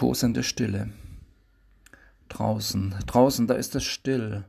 [0.00, 0.88] tosende Stille.
[2.30, 4.46] Draußen, draußen, da ist es still,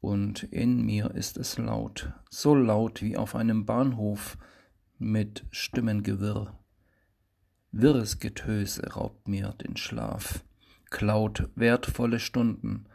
[0.00, 4.38] und in mir ist es laut, so laut wie auf einem Bahnhof
[4.98, 6.58] mit Stimmengewirr.
[7.72, 10.42] Wirres Getöse raubt mir den Schlaf,
[10.88, 12.86] klaut wertvolle Stunden,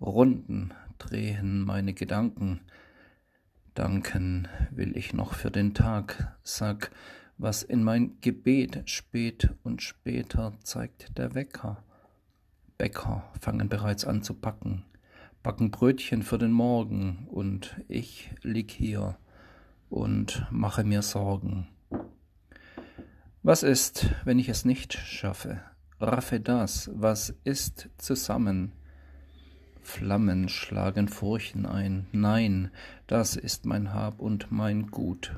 [0.00, 2.60] Runden drehen meine Gedanken,
[3.74, 6.92] danken will ich noch für den Tag, sag,
[7.38, 11.82] was in mein Gebet spät und später zeigt der Wecker.
[12.78, 14.84] Bäcker fangen bereits an zu backen,
[15.42, 19.16] backen Brötchen für den Morgen, und ich lieg hier
[19.90, 21.68] und mache mir Sorgen.
[23.42, 25.60] Was ist, wenn ich es nicht schaffe?
[26.00, 28.72] Raffe das, was ist, zusammen.
[29.82, 32.06] Flammen schlagen Furchen ein.
[32.10, 32.70] Nein,
[33.06, 35.36] das ist mein Hab und mein Gut.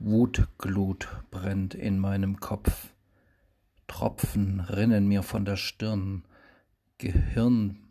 [0.00, 2.94] Wutglut brennt in meinem Kopf.
[3.88, 6.22] Tropfen rinnen mir von der Stirn.
[6.98, 7.88] Gehirn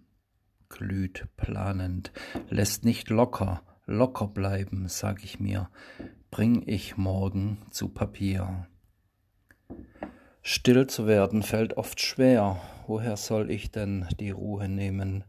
[0.70, 2.14] glüht planend,
[2.50, 5.70] lässt nicht locker, locker bleiben, sag ich mir,
[6.32, 8.68] bring ich morgen zu Papier.
[10.42, 15.26] Still zu werden fällt oft schwer, woher soll ich denn die Ruhe nehmen,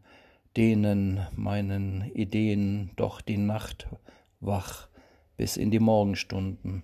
[0.57, 3.89] denen meinen Ideen doch die Nacht
[4.39, 4.89] wach
[5.39, 6.83] bis in die Morgenstunden.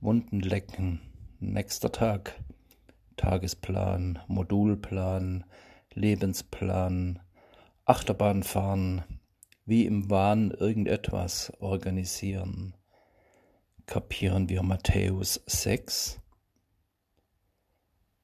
[0.00, 1.00] Wunden lecken,
[1.38, 2.34] nächster Tag,
[3.16, 5.44] Tagesplan, Modulplan,
[5.94, 7.20] Lebensplan,
[7.84, 9.04] Achterbahn fahren,
[9.64, 12.74] wie im Wahn irgendetwas organisieren.
[13.86, 16.20] Kapieren wir Matthäus 6?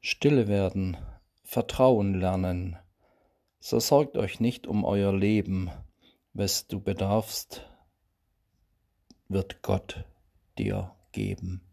[0.01, 0.97] Stille werden,
[1.45, 2.77] Vertrauen lernen,
[3.61, 5.71] so sorgt euch nicht um euer Leben,
[6.33, 7.69] wes du bedarfst,
[9.33, 10.05] wird Gott
[10.59, 11.72] dir geben.